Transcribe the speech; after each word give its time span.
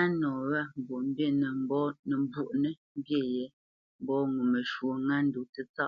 A 0.00 0.02
nɔ 0.20 0.28
wâ 0.48 0.60
Mbwoʼmbî 0.78 1.26
nə 1.40 1.46
mbwoʼnə́ 1.60 2.16
mbî 2.98 3.18
yě 3.34 3.46
mbɔ́ 4.00 4.18
ŋo 4.32 4.42
məshwɔ̌ 4.52 4.94
ŋá 5.06 5.16
ndó 5.26 5.40
tsətsâ. 5.52 5.86